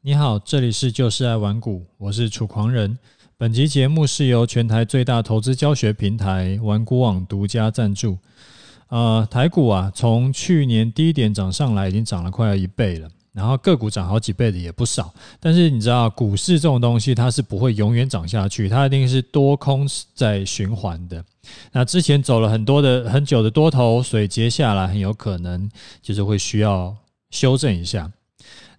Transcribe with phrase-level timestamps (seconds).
[0.00, 2.96] 你好，这里是就是爱玩股，我是楚狂人。
[3.36, 8.16] 本集节目是由全台最大投资教学平台玩股网独家赞助。
[8.90, 13.08] 呃，台股啊，从去年低点涨上来，已经涨了快要一倍了。
[13.32, 15.12] 然后个股涨好几倍的也不少。
[15.40, 19.84] 但是你知道，股市这种东西，它是不会永远涨下去，它一定是多空
[20.14, 21.24] 在循环的。
[21.72, 25.68] 那之前走了很多的很久的多头，所以接下来很有可能
[26.00, 26.96] 就是会需要
[27.30, 28.08] 修正一下。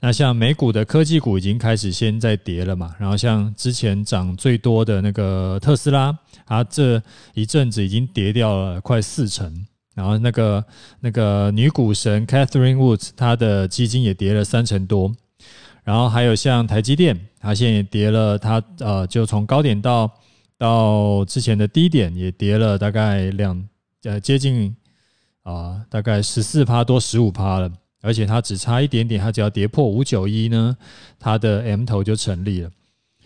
[0.02, 10.64] 那像美股的科技股已经开始先在跌了嘛，然后像之前涨最多的那个特斯拉，它这一阵子已经跌掉了快四成，然后那个
[11.02, 15.14] 那个女股神 Catherine Woods 她的基金也跌了三成多，
[15.84, 20.10] 然后还有像台积电，它现在也跌了，它呃就从高点到
[20.58, 23.68] 到之前的低点也跌了大概两
[24.04, 24.74] 呃接近
[25.44, 27.70] 啊、大概十四趴多十五趴了。
[28.02, 30.76] 而且它只差一点点，它只要跌破五九一呢，
[31.20, 32.72] 它的 M 头就成立了。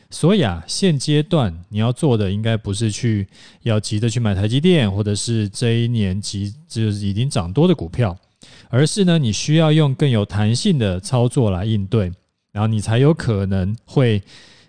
[0.09, 3.27] 所以啊，现阶段你要做的应该不是去
[3.63, 8.15] 要急着去买台积电，或者是这一年急就是已经涨多的股票，
[8.69, 12.11] 而是呢，你需要用更有弹性的操作来应对，
[12.51, 14.21] 然后你才有可能会、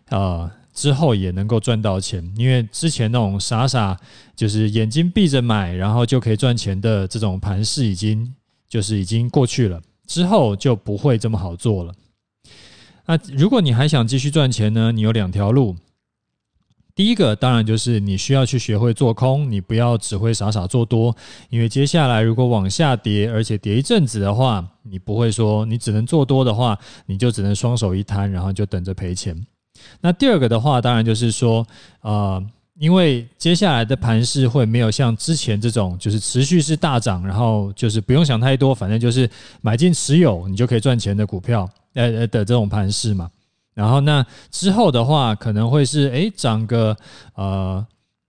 [0.09, 2.27] 呃、之后也能够赚到钱。
[2.39, 3.95] 因为之前那种傻傻
[4.35, 8.35] 就是眼睛闭着买，然后就可以赚钱的这种盘势，已经
[8.67, 9.79] 就是已经过去了。
[10.07, 11.95] 之后就不会这么好做了。
[13.07, 14.93] 那如果你还想继续赚钱呢？
[14.93, 15.77] 你有两条路。
[16.95, 21.15] 第一个当然就是你需要去学会做空，你不要只会傻傻做多，
[21.51, 29.45] 因为接下来如果往下跌，而且跌一阵子的话，你不会说你只能做多的话，你就只能双手一摊，然后就等着赔钱。
[30.01, 31.67] 那第二个的话，当然就是说，
[32.01, 32.45] 呃。
[32.79, 39.31] 因为接下来的盘势会没有像之前这种，就是持续是大涨，然后就是不用想太多，反正就是
[39.61, 43.31] 买进持有，你就可以赚钱的股票，呃呃的这种盘势嘛。
[43.75, 46.97] 然后那之后的话，可能会是诶涨个
[47.35, 47.85] 呃，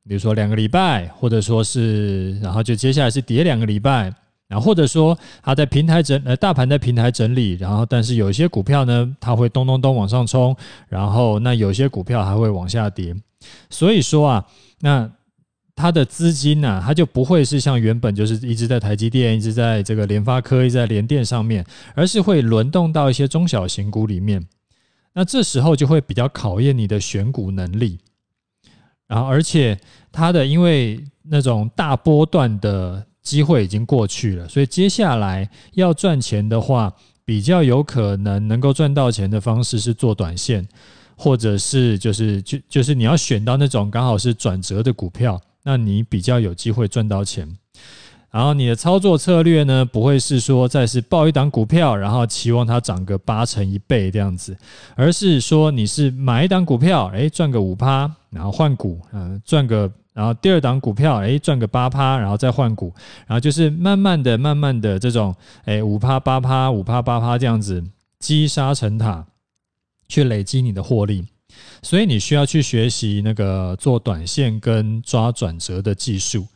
[0.08, 4.14] 比如说两个礼拜，或者说是，然后就接下来是跌两个礼拜，
[4.48, 10.56] 然后或者说它在平台整呃大盘在平台整理，然后但是有一些股票呢，它会咚咚咚往上冲，
[10.88, 13.16] 然后那有些股票还会往下跌。
[13.70, 14.46] 所以说啊，
[14.80, 15.12] 那
[15.76, 24.48] 它的资金呢，它就不会是像原本就是一直在台积电，一直在这个联发科，一直在联电上面，而是会轮动到一些中小型股里面。
[25.14, 28.00] 那这时候就会比较考验你的选股能力。
[29.08, 29.78] 然后，而且
[30.12, 40.68] 它的因为那种大波段的机会已经过去了，所以接下来要赚钱的话，比较有可能能够赚到钱的方式是做短线。
[41.16, 47.48] 或者是就是就就是你要选到那种刚好是转折的股票，那你比较有机会赚到钱。
[48.32, 54.58] 然后你的操作策略呢，不会是说再是抱一档股票，然后期望它涨个八成一倍这样子，
[54.94, 62.94] 而是说你是买一档股票，诶，赚个五趴，然后换股，嗯，赚个，然后第二档股票，诶，赚个八趴，然后再换股，
[63.26, 65.34] 然后就是慢慢的、慢慢的这种，
[65.64, 67.82] 诶，五趴八趴，五趴八趴这样子
[68.20, 69.26] 积沙成塔。
[70.08, 71.26] 去累积你的获利，
[71.82, 76.48] 所以你需要去学习那个做短线跟抓转折的技术。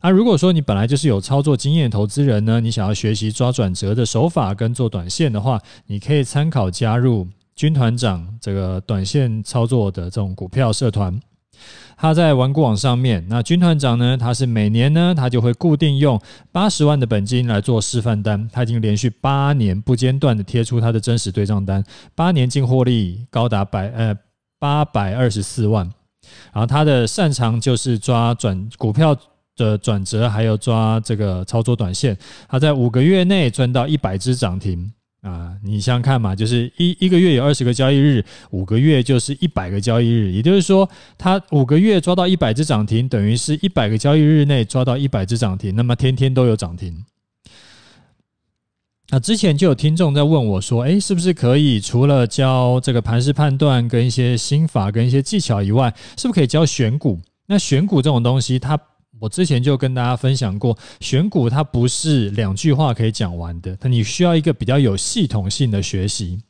[0.00, 11.20] 啊，如果说你本来就是有操作经验投资人呢，你想要学习抓转折的手法跟做短线的话，你可以参考加入军团长这个短线操作的这种股票社团。
[11.96, 18.48] 他在玩股网上面，那军团长呢，他是每年呢，他就会固定用八十万的本金来做示范单。
[18.52, 21.84] 他已经连续八年不间断的贴出他的真实对账单，
[22.14, 24.16] 八年净获利高达百呃
[24.58, 25.88] 八百二十四万。
[26.52, 29.16] 然后他的擅长就是抓转股票
[29.56, 32.16] 的转折，还有抓这个操作短线。
[32.48, 34.92] 他在五个月内赚到一百只涨停。
[35.22, 47.04] 啊，你想想看嘛，就是一一个月有二十个交易日，五个月就是一百个交易日，也就是说，他五个月抓到一百只涨停，等于是一百个交易日内抓到一百只涨停，那么天天都有涨停。
[49.10, 57.20] 那之前就有听众在问我说，诶，是不是可以除了教这个盘势判断跟一些心法跟一些技巧以外，是不是可以教选股？
[57.46, 58.76] 那选股这种东西，它
[59.22, 66.40] 我之前就跟大家分享过，选股它不是两句话可以讲完的，你需要一个比较有系统性的学习，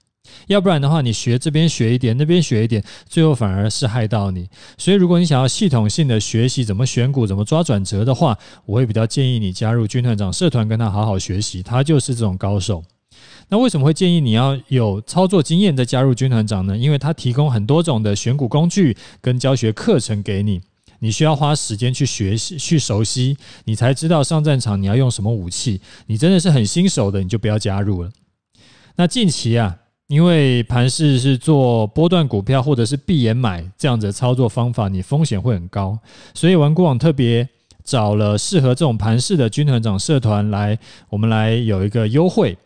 [0.46, 4.48] 要不然的话，你学这边学一点，那边学一点，最后反而是害到你。
[4.78, 12.82] 所以，如果你想要系统性的学习怎么选股、怎么抓转折的话，我会比较建议你加入军团长社团，跟他好好学习，他就是这种高手。
[13.50, 16.74] 那为什么会建议你要有操作经验再加入军团长呢？
[16.74, 20.62] 因为他提供很多种的选股工具跟教学课程给你。
[21.02, 25.80] 你需要花时间去学习、去熟悉，你才知道上战场你要用什么武器。
[26.06, 28.10] 你真的是很新手的，你就不要加入了。
[28.94, 29.76] 那近期啊，
[30.06, 35.98] 因为盘势是做波段股票或者是闭眼买这样子的操作方法，你风险会很高，
[36.34, 37.48] 所以玩股网特别
[37.82, 40.78] 找了适合这种盘势的军团长社团来，
[41.08, 42.56] 我们来有一个优惠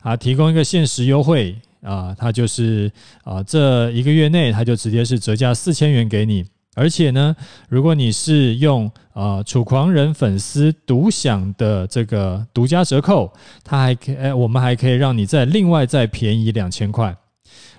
[0.00, 2.90] 啊，提供一个限时优惠啊，它就是
[3.22, 6.44] 啊这一个月内，它就直接是折价四千元给你。
[6.74, 7.34] 而且呢，
[7.68, 13.32] 如果你是用、呃、楚狂人粉丝独享的这个独家折扣，
[13.62, 17.16] 它还可以，哎，我们还可以让你再另外再便宜两千块。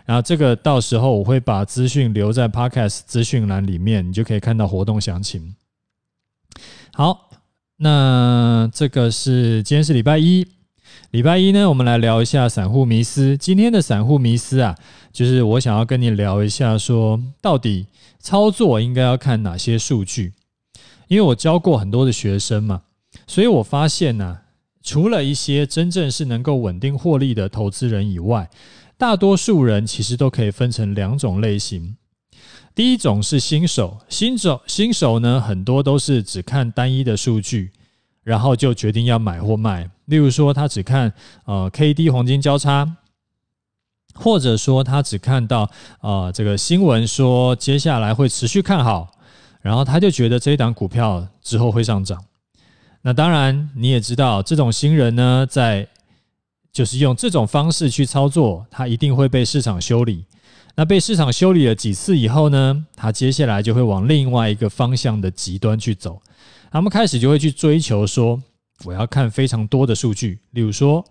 [0.06, 5.56] 然后这个到时候我会把资讯留在 Podcast 资讯栏里面，你就可以看到活动详情。
[6.94, 7.32] 好，
[7.78, 10.48] 那这个是今天是礼拜一，
[11.12, 13.38] 礼拜一呢，我们来聊一下散户迷思。
[13.38, 14.76] 今天的散户迷思啊，
[15.12, 17.88] 就是我想要跟你聊一下，说到底。
[18.18, 20.34] 操作应该要看哪些数据？
[21.08, 22.82] 因为我教过很多的学生嘛，
[23.28, 24.40] 所以我发现呢、
[24.82, 28.50] 除了一些真正是能够稳定获利的投资人以外，
[28.98, 31.98] 大多数人其实都可以分成两种类型。
[32.74, 37.70] 第一种是新手，新手新手呢，很多都是只看单一的数据，
[38.26, 39.90] 然后就决定要买或卖。
[40.08, 41.14] 例如说，他只看
[41.46, 42.98] 呃 KD 黄金交叉。
[44.18, 45.70] 或者说他只看到、
[46.00, 49.12] 呃、这个新闻说接下来会持续看好，
[49.62, 52.24] 然后他就觉得这一档股票之后会上涨。
[53.02, 55.86] 那当然你也知道，这种新人呢，在
[56.72, 60.24] 就是用这种方式去操作，他一定会被市场修理。
[60.76, 66.22] 那被市场修理了几次以后呢，他接下来就会往另外一个方向的极端去走。
[66.76, 68.38] 他们开始就会去追求说，
[68.84, 71.02] 我要看非常多的数据，例如说。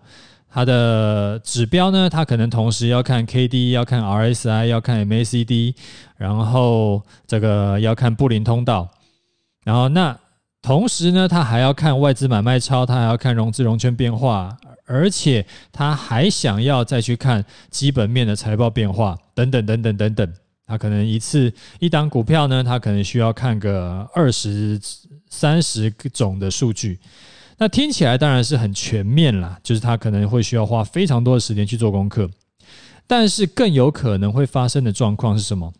[0.47, 5.73] 它的指标呢，它可能同时要看 K D，要看 R S I，要看 M A C D，
[6.17, 8.87] 然后这个要看布林通道，
[9.63, 10.15] 然后那
[10.61, 20.33] 同时呢，它还要看外资买卖超，它还要看融资融券变化，而且他还想要再去看基本面的财报变化，等等等等等等。
[20.67, 24.79] 他可能一次一档股票呢，他可能需要看个二十
[25.35, 26.99] 三十种的数据。
[27.57, 32.29] 那听起来当然是很全面啦，就是他可能会需要花非常多的时间去做功课，
[33.07, 35.73] 但是更有可能会发生的状况是什么？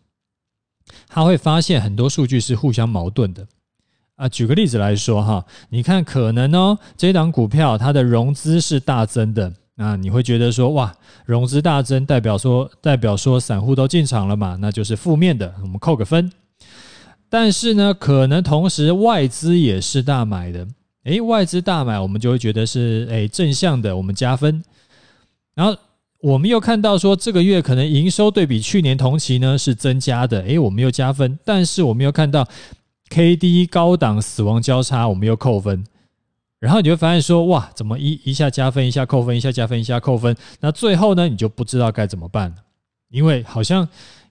[1.08, 3.46] 他会发现很多数据是互相矛盾的
[4.14, 4.28] 啊。
[4.28, 10.94] 举个例子来说哈，你看可能哦，这档股票它的融资是大增的，那你会觉得说哇，
[11.26, 16.32] 融资大增代表说代表说散户都进场了嘛，那就是负面的，我们扣个分。
[17.28, 20.66] 但是呢，可能同时外资也是大买的。
[21.04, 24.62] 诶，外资大买，我们就会觉得是诶正向的，我们加分。
[25.54, 25.76] 然后
[26.20, 31.38] 我们又看到说，这个月可能营收对比去年同期呢是增加的，诶，我们又加分。
[31.44, 32.48] 但是我们又看到
[33.10, 35.84] KD 高档死亡交叉，我们又扣分。
[36.58, 40.34] 然后你会发现说，哇，怎么一一下加分，一下扣分，一下加分，一下扣分？
[40.58, 42.56] 那最后呢，你就不知道该怎么办了，
[43.10, 43.86] 因为好像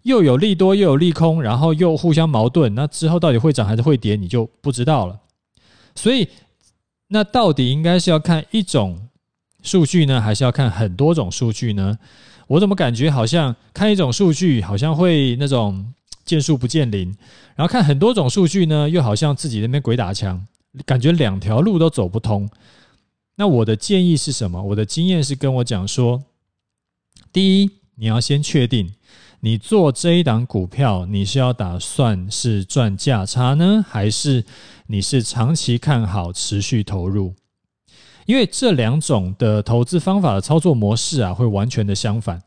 [0.05, 2.73] 又有利多，又有利空，然后又互相矛盾。
[2.73, 5.19] 那之后到底会涨还是会跌，你就不知道了。
[5.93, 6.27] 所以。
[7.09, 8.99] 那到底应该是要看一种
[9.61, 11.99] 数据呢，还是要看很多种数据呢？
[12.47, 15.93] 我怎么感觉好像看一种数据好像会那种
[16.25, 17.15] 见树不见林，
[17.55, 20.43] 然后看很多种数据呢，又好像自己那边鬼打墙，
[20.83, 22.49] 感觉两条路都走不通。
[23.35, 24.59] 那我的建议是什么？
[24.63, 26.23] 我的经验是跟我讲说，
[27.31, 28.91] 第一，你要先确定。
[29.41, 34.43] 你做这一档股票，你是要打算是赚价差呢，还是
[34.87, 37.33] 你是长期看好持续投入？
[38.25, 42.41] 因为这两种的投资方法的操作模式啊，会完全的相反。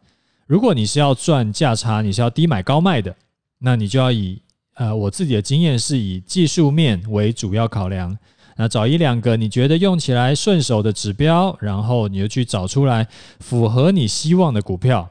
[0.47, 3.15] 如果你是要赚价差，你是要低买高卖的，
[3.59, 4.43] 那你就要以
[4.75, 8.17] 呃，我自己的经验是以技术面为主要考量。
[8.57, 13.07] 那找一两个你觉得用起来顺手的指标，然后你就去找出来
[13.39, 15.09] 符合你希望的股票。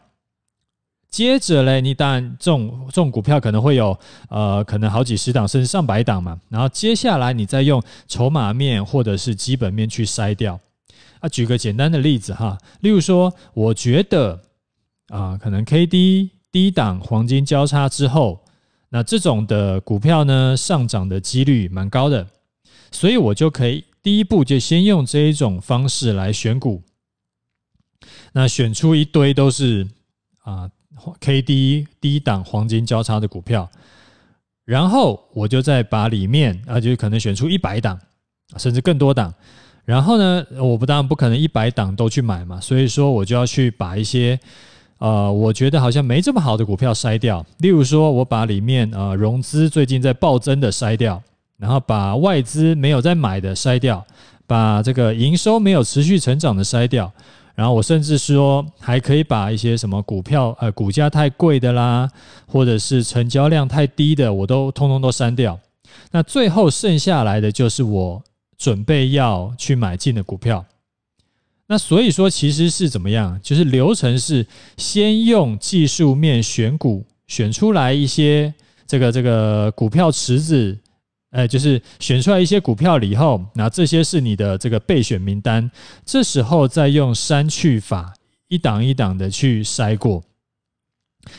[1.17, 3.97] 接着嘞，你当然这种这种股票可能会有
[4.29, 6.39] 呃，可能好几十档甚至上百档嘛。
[6.47, 10.59] 然后接下来你再用筹码面或者是基本面去筛掉。
[11.19, 14.39] 啊，举个简单的例子哈，例如说，我觉得
[15.07, 18.45] 啊，可能 KD 低档黄金交叉之后，
[18.89, 22.27] 那这种的股票呢，上涨的几率蛮高的，
[22.91, 26.83] 所以我就可以第一步就先用这一种方式来选股，
[28.33, 29.87] 那选出一堆都是
[30.43, 30.69] 啊。
[31.19, 33.69] K D 低档黄金交叉的股票，
[34.65, 37.99] 然后我就再把里面啊，就可能选出一百档，
[38.57, 39.33] 甚至更多档。
[39.85, 44.37] 然后呢，我不当然不可能一百档都去买嘛，所以说我就要去把一些
[44.97, 47.45] 呃，我觉得好像没这么好的股票筛掉。
[47.59, 51.21] 例如说，我把里面呃融资最近在暴增的筛掉，
[51.57, 54.05] 然后把外资没有在买的筛掉，
[54.45, 57.09] 把这个营收没有持续成长的筛掉。
[57.57, 62.07] 然后我甚至说还可以把一些什么股票呃股价太贵的啦，
[62.45, 65.59] 或者是成交量太低的，我都通通都删掉。
[66.11, 68.23] 那最后剩下来的就是我
[68.59, 70.63] 准备要去买进的股票。
[71.65, 73.39] 那所以说，其实是怎么样？
[73.41, 74.45] 就是流程是
[74.77, 78.53] 先用技术面选股，选出来一些
[78.85, 80.77] 这个这个股票池子，
[81.37, 85.69] 哎，就是选出来一些股票了以后，那这些是你的这个备选名单。
[86.03, 88.11] 这时候再用删去法，
[88.47, 90.23] 一档一档的去筛过。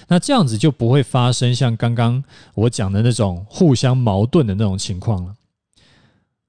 [0.07, 2.23] 那这样子就不会发生像刚刚
[2.55, 5.35] 我讲的那种互相矛盾的那种情况了。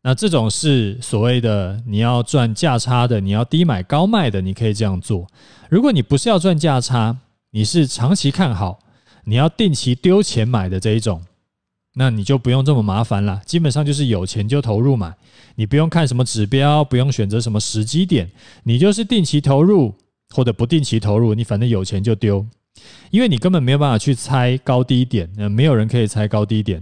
[0.04, 5.26] 那这种是所谓的你要赚价差的，你要低买高卖的，你可以这样做。
[5.70, 7.18] 如果你不是要赚价差，
[7.50, 8.80] 你是长期看好，
[9.24, 11.24] 你要定期丢钱买的这一种，
[12.00, 13.42] 那你就不用这么麻烦了。
[13.46, 15.14] 基本上就是有钱就投入买，
[15.56, 18.32] 你不用看什么指标，不用选择什么时机点，
[18.64, 19.94] 你就是定期投入
[20.30, 22.46] 或者不定期投入，你反正有钱就丢，
[23.12, 26.82] 因为你根本没有办法去猜高低点，那没有人可以猜高低点。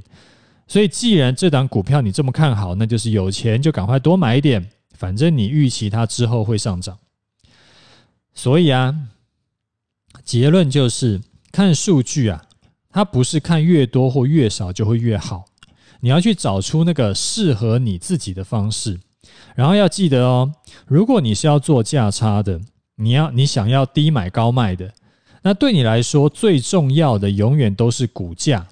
[0.67, 6.95] 所以，既然这档股票你这么看好，那就是有钱就赶快多买一点，反正你预期它之后会上涨。
[8.36, 8.93] 所以啊，
[10.24, 11.19] 结论就是
[11.51, 12.43] 看数据啊，
[12.97, 15.45] 它不是看越多或越少就会越好，
[15.99, 18.99] 你要去找出那个适合你自己的方式。
[19.55, 20.51] 然后要记得哦，
[20.87, 22.59] 如果你是要做价差的，
[22.95, 24.91] 你要你想要低买高卖的，
[25.43, 28.65] 那对你来说最重要的永远都是股价，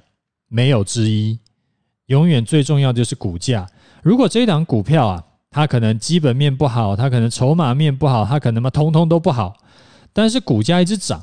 [0.47, 1.37] 没有之一。
[2.07, 3.69] 永远最重要的就是股价。
[4.01, 9.55] 如果这一档股票啊，它可能基本面不好，它可能筹码面不好，它可能嘛通通都不好，
[10.11, 11.21] 但是股价一直涨，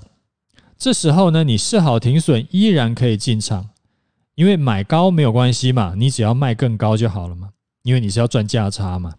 [0.83, 3.69] 这时候呢，你设好停损依然可以进场，
[4.35, 7.51] 因为买高没有关系嘛，你只要卖更高就好了嘛，
[7.85, 9.15] 因为你是要赚价差嘛。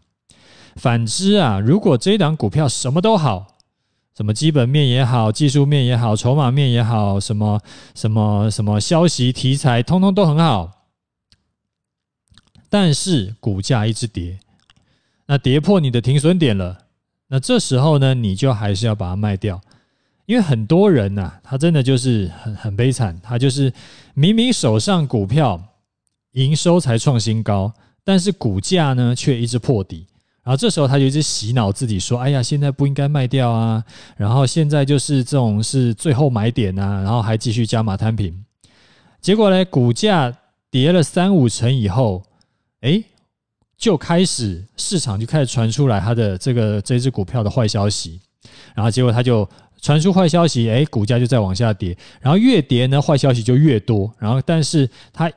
[0.75, 3.55] 反之啊，如果这一档股票什么都好，
[4.13, 7.61] 什么基本面也好，技术面也好，筹码面也好，什么
[7.95, 10.89] 什么什么消息题材通通都很好。
[12.69, 14.37] 但是股价一直跌，
[15.27, 16.87] 那跌破你的停损点了，
[17.29, 19.61] 那这时候呢，你就还是要把它卖掉，
[20.25, 23.71] 因为很多人呐、他真的就是很很悲惨，他就是
[24.13, 25.61] 明明手上股票
[26.31, 30.07] 营收才创新高，但是股价呢却一直破底，
[30.43, 33.83] 然后这时候他就一直洗脑自己说：“哎呀，现在不应该卖掉啊，
[34.17, 38.43] 然后现在就是这种是最后买点啊，然后还继续加码摊平，
[39.21, 40.35] 结果呢，股价
[40.71, 42.23] 跌了三五成以后。”
[42.83, 43.01] 哎，
[43.77, 48.19] 就开始市场就开始传出来他的这个这只股票的坏消息，
[48.75, 49.47] 然后结果他就
[49.83, 55.29] 传出坏消息，哎，股价就再往下跌，然后越跌呢，坏消息就越多，然后但是他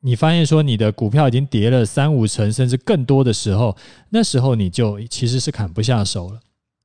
[0.00, 3.76] 你发现说你的股票已经跌了三五成甚至更多的时候，
[4.08, 6.40] 那时候你就其实是砍不下手了，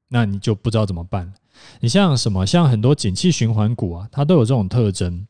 [0.09, 1.33] 那你就不知道怎么办。
[1.79, 5.25] 你像什么，像很多景气循环股啊，它都有这种特征，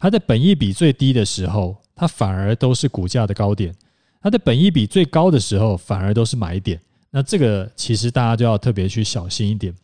[0.00, 3.74] 它的本益比最低的时候，它反而都是股价的高点。
[4.22, 6.80] 它的本益比最高的时候，反而都是买点。
[7.10, 9.74] 那这个其实大家就要特别去小心一点。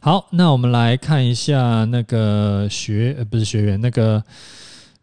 [0.00, 4.22] 好，那我们来看一下那个学呃不是学员那个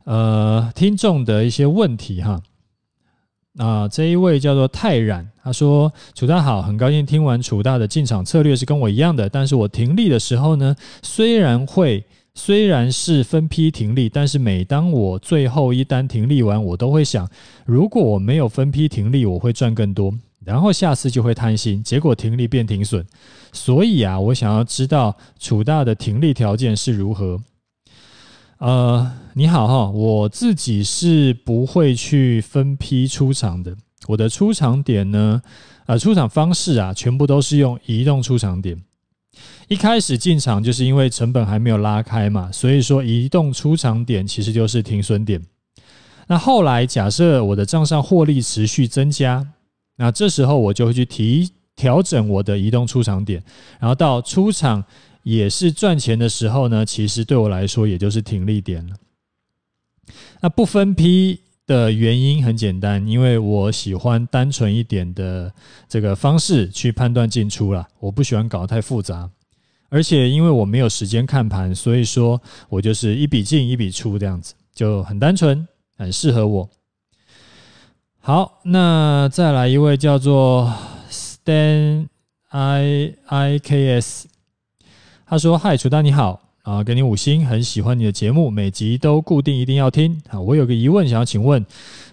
[0.05, 2.41] 呃听众的一些问题哈。
[3.57, 17.29] 啊，这一位叫做泰然，他说：“楚大好，很高兴听完楚大的进场策略是跟我一样的，但是我停利的时候呢，虽然会。”虽然是分批停利，但是每当我最后一单停利完，我都会想，
[17.65, 20.13] 如果我没有分批停利，我会赚更多，
[20.43, 23.05] 然后下次就会贪心，结果停利变停损。
[23.53, 27.39] 所以啊，我想要知道楚大的停利条件是如何。
[28.57, 33.75] 呃，你好哈，我自己是不会去分批出场的，
[34.07, 35.41] 我的出场点呢，
[35.87, 38.79] 呃，出场方式啊，全部都是用移动出场点。
[39.67, 45.41] 一开始进场就是因为成本还没有拉开嘛，所以说移动出场点其实就是停损点。
[46.27, 49.47] 那后来假设我的账上获利持续增加，
[50.01, 53.43] 那这时候我就会去提调整我的移动出场点，
[53.79, 54.83] 然后到出场
[55.21, 58.95] 也是赚钱的时候呢，其实对我来说也就是停利点了。
[60.41, 65.53] 那不分批的原因很简单，因为我喜欢单纯一点的
[65.87, 69.29] 这个方式去判断进出啦，我不喜欢搞得太复杂。
[69.89, 76.67] 而且因为我没有时间看盘，所以说我就是一笔进一笔出这样子，就很单纯，很适合我。
[78.23, 80.71] 好，那再来一位叫做
[81.09, 82.07] Stan
[82.49, 84.27] I I K S，
[85.25, 90.39] 他说：“嗨，楚丹你好，啊，给你五星，很喜欢你的节目，每集都固定一定要听啊。
[90.39, 91.65] 我有个疑问想要请问，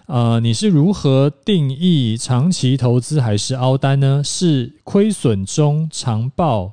[0.07, 4.23] 呃，你是如何定义长期投资还是凹单呢？
[4.25, 6.71] 是亏损中长报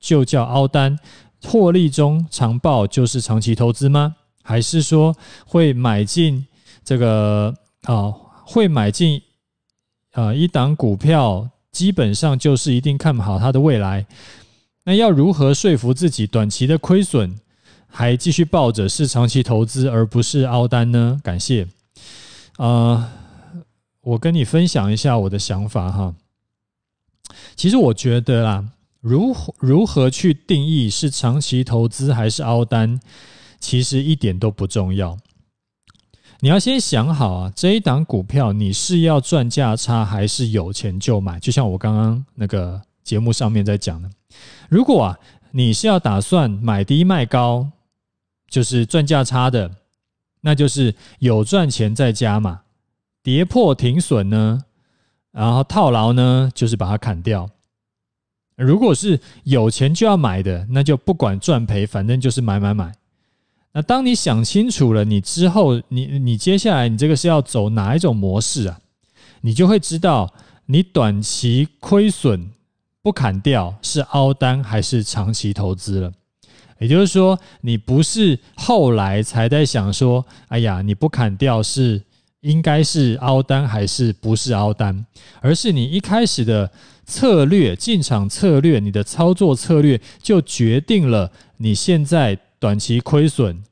[0.00, 0.98] 就叫凹单，
[1.44, 4.16] 获利中长报就是长期投资吗？
[4.42, 5.14] 还是说
[5.46, 6.44] 会买进
[6.84, 7.54] 这个
[7.84, 8.12] 啊？
[8.48, 9.20] 会买进
[10.12, 14.06] 啊一档股票，基本上就是一定看好它的未来。
[14.84, 17.40] 那要如何说服自己短期的亏损
[17.88, 21.20] 还继续抱着是长期投资而不是凹单呢？
[21.24, 21.64] 感谢。
[22.56, 23.10] 啊、呃，
[24.02, 26.14] 我跟你分享一下我的想法哈。
[27.56, 28.64] 其实我觉得啦，
[29.00, 33.00] 如如何去定义是长期投资还是凹单，
[33.58, 35.18] 其实一点都不重要。
[36.40, 41.40] 你要先想好啊，这一档股票你是要赚价差还是有钱就买？
[41.40, 44.10] 就像我刚刚那个节目上面在讲的。
[44.68, 45.18] 如果啊，
[45.50, 47.68] 你是要打算买低卖高，
[48.48, 49.70] 就是赚价差的，
[50.42, 52.60] 那就是有赚钱再加嘛，
[53.22, 54.64] 跌破停损呢，
[55.32, 57.48] 然后套牢呢，就是把它砍掉。
[58.56, 62.94] 如果是有钱就要买的，那就不管赚赔，反正就是买买买。
[63.76, 68.80] 那当你想清楚了，你之后你你接下来你这个是要走哪一种模式啊？
[69.42, 70.32] 你就会知道
[70.64, 72.50] 你短期亏损。
[73.02, 76.12] 不砍掉是凹单还是长期投资了？
[76.80, 82.02] 也就是说，你不是后来才在想说，哎呀，你不砍掉是
[82.40, 85.06] 应该是凹单还是不是凹单？
[85.40, 86.72] 而是你一开始的
[87.04, 93.62] 策略、进场策略、你的操作策略就决定了你现在短期亏损，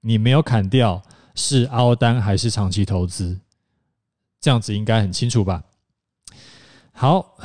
[0.00, 1.02] 你没有砍掉
[1.34, 3.38] 是凹单还是长期投资？
[4.40, 5.62] 这样子应该很清楚吧？
[6.92, 7.36] 好，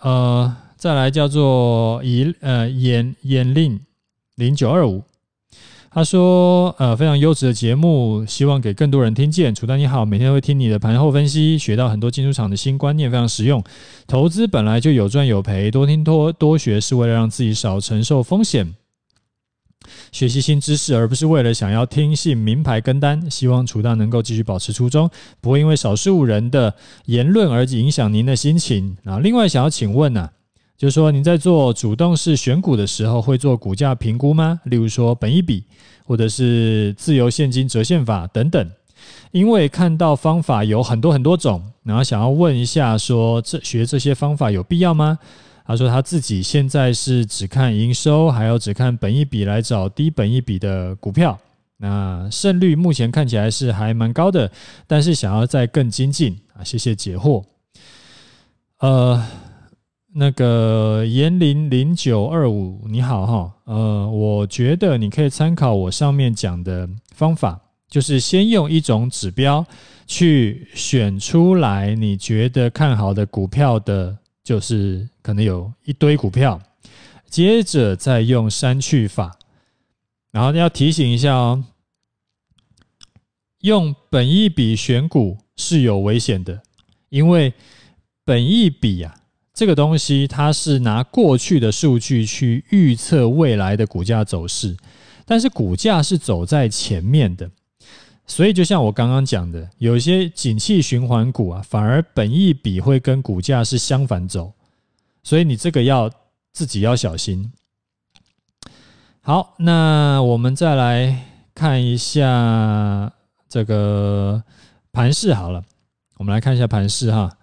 [0.00, 0.56] 呃。
[0.76, 3.80] 再来叫做以呃眼眼令
[4.34, 5.02] 零九二五，
[5.90, 9.54] 他说呃非常优质的节目，希望给更多人听见。
[9.54, 13.64] 楚丹你好，每天会听你的盘后分析，学到很多进出场的新观念，非常实用。
[14.06, 18.74] 投资本来就有赚有赔，多听多多学是为了让自己少承受风险，
[20.12, 23.30] 学习新知识，而不是为了想要听信名牌跟单。
[23.30, 26.74] 希望楚大能够继续保持初衷，不会因为少数人的
[27.06, 28.96] 言论而影响您的心情。
[29.04, 30.30] 啊，另外想要请问呢、
[30.76, 34.60] 就是说，您在做主动式选股的时候，会做股价评估吗？
[34.64, 35.64] 例如说，本益比，
[36.04, 38.70] 或者是自由现金折现法等等。
[39.32, 45.18] 因为看到方法有很多很多种，然后想要问一下，说这学这些方法有必要吗？
[45.64, 51.38] 他说他自己现在是只看营收，还要只看本一笔来找低本一笔的股票。
[51.78, 54.50] 那胜率目前看起来是还蛮高的，
[54.86, 56.62] 但是想要再更精进啊。
[56.62, 57.42] 谢谢解惑。
[58.78, 59.24] 呃。
[60.16, 69.66] 那个严林零九二五，你好哈，呃，我觉得你可以参考我上面讲的方法，就是先用一种指标
[70.06, 76.60] 去选出来你觉得看好的股票的，就是可能有一堆股票，
[77.30, 79.38] 接着再用删去法，
[80.30, 81.64] 然后要提醒一下哦，
[83.62, 86.60] 用本一比选股是有危险的，
[87.08, 87.54] 因为
[88.22, 89.16] 本一比啊。
[89.54, 94.76] 这个东西它是拿过去的数据去预测未来的股价走势，
[95.24, 97.48] 但是股价是走在前面的，
[98.26, 104.52] 所以就像我刚刚讲的，有些景气循环股啊，反而本益比会跟股价是相反走，
[105.24, 106.08] 所以你这个要
[106.52, 107.50] 自己要小心。
[109.20, 113.12] 好，那我们再来看一下
[113.48, 114.44] 这个
[114.92, 115.64] 盘势好了，
[116.18, 117.36] 我们来看一下盘势哈。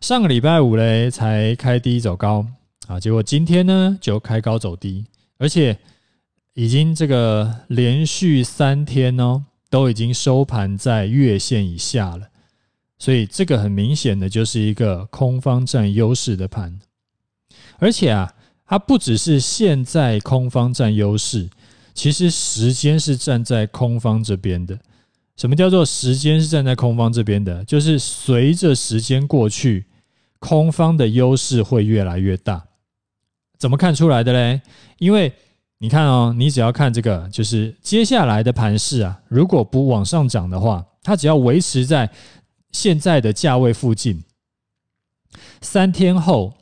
[0.00, 2.46] 上个礼拜五嘞，才开低走高。
[2.88, 5.06] 啊，结果今天呢就开高走低，
[5.38, 5.78] 而且
[6.52, 12.28] 已经这个连续三天哦，都已经收盘在月线以下了，
[12.98, 16.78] 所以这个很明显的就是一个空方占优势的盘，
[17.82, 18.32] 而且啊，
[18.64, 21.50] 它不只是现在空方占优势，
[21.92, 24.78] 其实时间是站在空方这边的。
[25.36, 27.64] 什么叫做时间是站在空方这边的？
[27.64, 29.86] 就是随着时间过去。
[30.38, 32.64] 空方的优势会越来越大，
[33.58, 34.60] 怎么看出来的嘞？
[34.98, 35.32] 因为
[35.78, 42.10] 你看哦，你只要看这个，就是接下来的盘势啊，如果不往上涨的话，它只要维持在
[42.72, 44.24] 现在的价位附近，
[45.60, 46.52] 三天后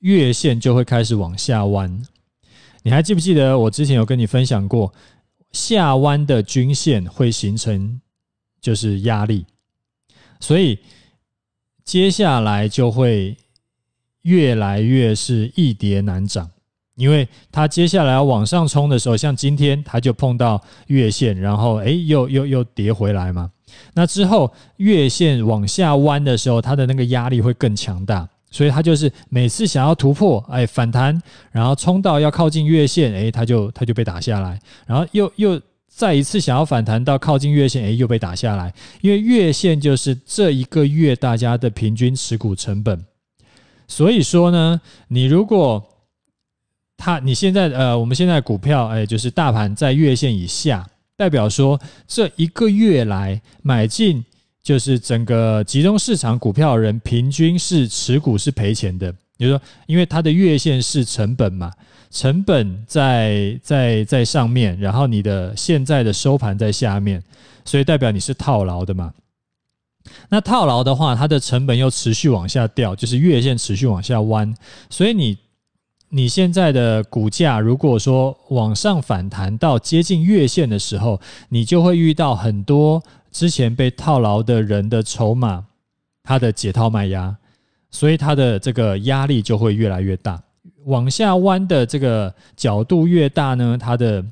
[0.00, 2.02] 月线就会开始往下弯。
[2.82, 4.92] 你还记不记得我之前有跟你分享过，
[5.52, 8.00] 下弯的均线会形成
[8.60, 9.46] 就是压力，
[10.40, 10.78] 所以。
[11.86, 13.36] 接下来就会
[14.22, 16.50] 越来越是易跌难涨，
[16.96, 23.52] 因为它接下来要往上冲的时候，像今天它就碰到月线，然后诶又又又跌回来嘛。
[23.94, 43.04] 那之后月线往下弯的时候，它的那个压力会更强大，所以它就是每次想要突破，哎反弹，然后冲到要靠近月线，哎它就它就被打下来，然后又又再一次想要反弹到靠近月线，哎又被打下来，因为月线就是这一个月大家的平均持股成本，
[43.88, 45.84] 所以说呢，你如果
[46.96, 50.88] 它你现在呃我们现在股票哎就是大盘在月线以下。
[51.18, 54.22] 代表说，这一个月来买进
[54.66, 59.12] 就是整个集中市场股票人平均是持股是赔钱的。
[59.38, 61.70] 比如说，因为它的月线是成本嘛，
[62.10, 67.22] 成本在在在上面，然后你的现在的收盘在下面，
[67.64, 69.14] 所以代表你是套牢的嘛。
[70.28, 74.52] 那套牢的话，它的成本又持续往下掉，就是月线持续往下弯，
[74.90, 75.38] 所以你。
[76.08, 83.02] 你现在的股价如果说往上反弹到接近月线的时候，你就会遇到很多
[83.36, 85.66] 之前被套牢的人的筹码，
[86.22, 87.36] 它的解套卖压，
[87.90, 90.42] 所以它的这个压力就会越来越大。
[90.86, 94.24] 往下弯的这个角度越大呢，它的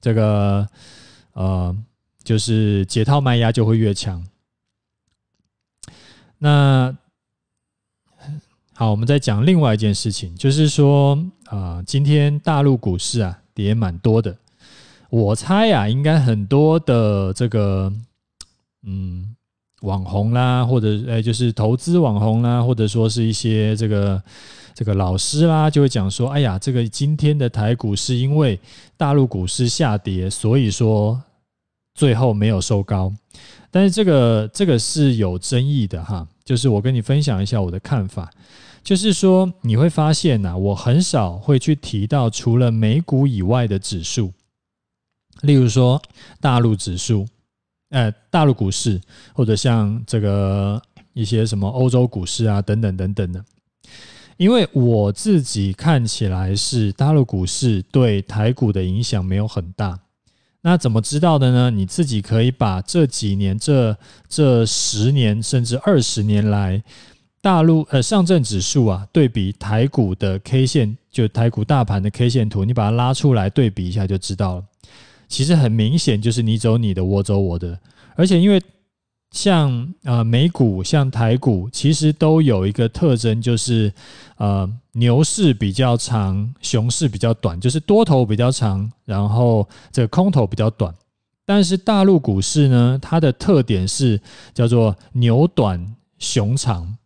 [0.00, 0.66] 这个
[1.34, 1.76] 呃，
[2.24, 4.26] 就是解套卖压就会越强。
[6.38, 6.96] 那。
[8.72, 14.36] 好，我们再讲另外一件事情，就是说，啊、今天大陆股市啊跌蛮多的，
[15.08, 17.90] 我猜啊，应该很多的这个，
[18.86, 19.36] 嗯，
[19.82, 24.22] 网红啦，或者诶，就是投资网红啦，或者说是一些这个
[24.74, 28.58] 这个老师啦，就会讲说，哎呀，这个今天的台股是因为
[28.96, 31.20] 大陆股市下跌，所以说
[31.94, 33.12] 最后没有收高，
[33.70, 38.30] 但是这个这个是有争议的哈，就是我跟你分享一下我的看法。
[38.84, 44.32] 就是说，你会发现呐、我很少会去提到除了美股以外的指数，
[45.42, 46.00] 例如说
[46.40, 47.26] 大陆指数，
[47.90, 49.00] 呃，大陆股市，
[49.32, 50.80] 或者像这个
[51.12, 53.44] 一些什么欧洲股市啊，等等等等的。
[54.36, 59.98] 因为我自己看起来是大陆股市对台股的影响没有很大。
[60.62, 61.70] 那怎么知道的呢？
[61.70, 63.96] 你自己可以把这几年、这
[64.28, 66.82] 这十年甚至二十年来。
[67.40, 74.64] 大陆呃上证指数啊，对比台股的 K 线，就台股大盘的 K 线图，你把它拉出来对比一下就知道了。
[75.28, 77.78] 其实很明显，就是你走你的，我走我的。
[78.14, 78.62] 而且因为
[79.32, 83.92] 像呃美股、像台股，其实都有一个特征，就是
[84.36, 90.94] 呃牛市比较长，熊市比较短，就是多头比较长，然后这个空头比较短。
[91.44, 94.20] 但是大陆股市呢，它的特点是
[94.54, 96.96] 叫做牛短熊长。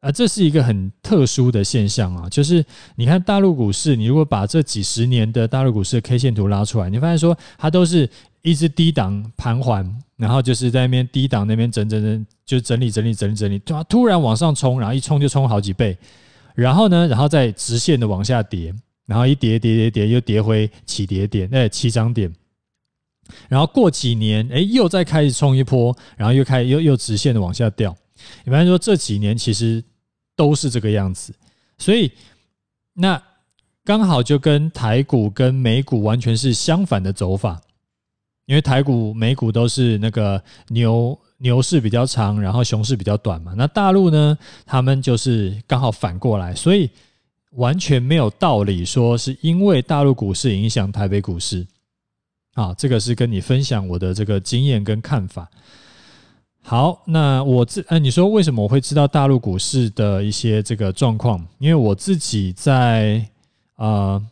[0.00, 2.26] 啊，这是一个很特殊的现象啊！
[2.30, 2.64] 就是
[2.96, 8.08] 你看大陆股市，你如果把这几十年的大陆股市的 K 线图拉出来，你发现说它都是
[8.40, 9.86] 一直低档盘桓，
[10.16, 15.98] 然后就是在那边低档那边整整整，就整理整理整理整理，突突然往上冲，然后一冲就冲好几倍，
[16.54, 22.32] 然后呢，然后再直线的往下跌，然后一跌跌跌跌，又跌回起跌点，那，起涨点，
[23.50, 27.94] 然后过几年，哎，又再开始冲一波，然后又开始又又直线的往下掉。
[28.44, 29.84] 你发现说这几年其实。
[30.40, 31.34] 都是这个样子，
[31.76, 32.10] 所以
[32.94, 33.22] 那
[33.84, 37.60] 刚好就跟台股跟美股完全是相反的走法，
[38.46, 43.52] 因为台股、美股都是那个牛牛市比较长，然后熊市比较短嘛。
[43.54, 46.88] 那大陆呢，他们就是刚好反过来，所以
[47.50, 51.66] 完全没有道理说是因为大陆股市影响台北股市。
[52.54, 55.46] 啊，这个是跟你分享我的这个经验跟看法。
[56.62, 61.44] 好，那我自哎，你说为什么我会知道大陆股市的一些这个状况？
[61.58, 63.26] 因为我自己在、
[63.76, 64.22] 呃，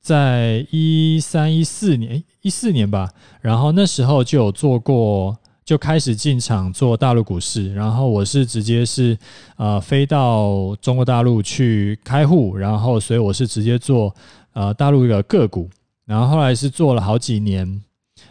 [0.00, 9.18] 在一三一四年，一四年吧，然后那时候就有做过，就开始进场做大陆股市，然后我是直接是
[9.56, 14.14] 呃飞到中国大陆去开户，然后所以我是直接做
[14.54, 15.68] 呃大陆的个股，
[16.06, 17.82] 然后后来是做了好几年，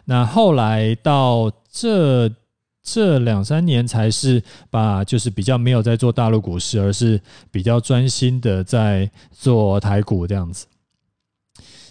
[0.06, 2.32] 那后来到这。
[2.84, 10.66] 这两三年才是把，就是比较没有在做大陆股市，而是比较专心的在做台股这样子。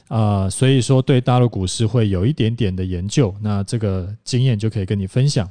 [0.08, 5.48] 啊、呃，所以说对大陆股市会有一点点的研究，那这个经验就可以跟你分享。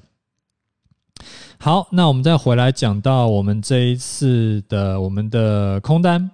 [1.58, 6.30] 好，那我们再回来讲到我们这一次的我们的空单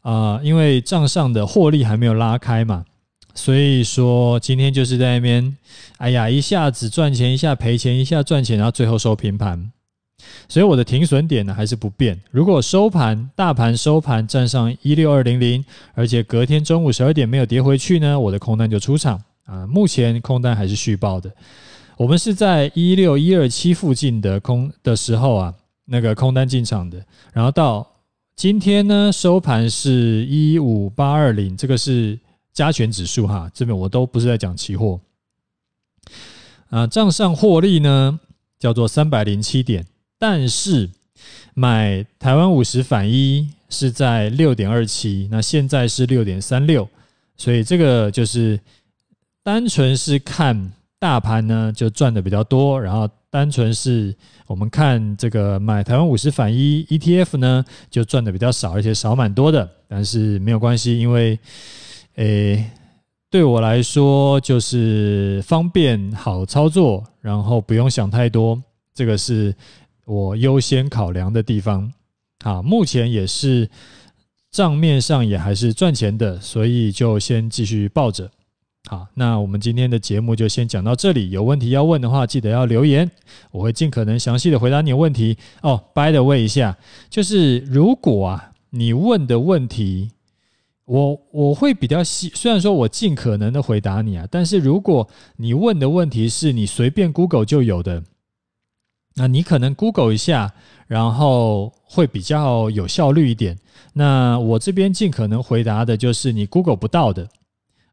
[0.00, 2.86] 啊、呃，因为账上的获利还没有拉开嘛。
[3.34, 5.56] 所以说今天就是在那边，
[5.98, 9.70] 哎呀，一下子赚钱，一下赔钱，一下赚钱，然后最后收平盘。
[10.48, 12.18] 所以我的停损点呢还是不变。
[12.30, 15.62] 如果收盘大盘收盘站上一六二零零，
[15.94, 19.66] 而且隔天中午十二点没有跌回去呢，我的空单就出场啊。
[19.66, 21.30] 目前空单还是续报的。
[21.96, 25.54] 我们是在一六一二七附近的空的时候啊，
[25.86, 27.86] 那个空单进场的，然后到
[28.34, 32.18] 今天呢收盘是一五八二零，这个是
[32.54, 34.98] 加权指数哈，这边我都不是在讲期货
[36.70, 38.18] 啊，账上获利呢
[38.58, 39.84] 叫做三百零七点，
[40.18, 40.88] 但是
[41.52, 46.88] 买台湾五十反一是在六点二七，那现在是六点三六，
[47.36, 48.58] 所以这个就是
[49.42, 50.72] 单纯是看。
[50.96, 54.14] 大盘呢就赚的比较多，然后单纯是
[54.46, 59.68] 我们看这个买台湾五十反一 ETF 呢，就赚的比较少，而且少蛮多的。
[59.86, 61.38] 但是没有关系，因为
[62.16, 62.70] 诶
[63.30, 68.62] 对我来说就是方便好操作，然后不用想太多，
[68.94, 69.54] 这个是
[70.04, 71.92] 我优先考量的地方。
[72.44, 73.68] 好，目前也是
[74.52, 78.30] 账面上也还是赚钱的，所以就先继续抱着。
[78.88, 81.30] 好，那我们今天的节目就先讲到这里。
[81.30, 83.10] 有问题要问的话，记得要留言，
[83.50, 85.36] 我会尽可能详细的回答你的问题。
[85.62, 86.76] 哦，by the way 一下，
[87.08, 90.10] 就是如果啊，你问的问题，
[90.86, 98.02] 我我会比较细，虽然说我尽可能的回答你啊，但是如果你问的问题是你随便 Google 就有的，
[99.16, 100.52] 那你可能 Google 一下，
[100.86, 103.58] 然后会比较有效率一点。
[103.92, 107.28] 那我这边尽可能回答的就是你 Google 不到的。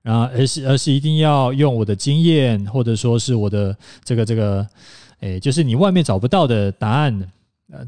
[0.02, 4.68] 然后，而是而是一定要用我的经验，或者说是我的这个这个，
[5.20, 7.32] 诶，就是你外面找不到的答案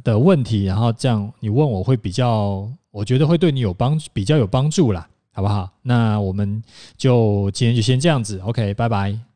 [0.04, 5.68] 的问题，然后这样你问我会比较，我觉得会对你有帮，比较有帮助啦，好不好？
[5.82, 6.62] 那我们
[6.96, 9.33] 就今天就先这样子，OK，拜拜。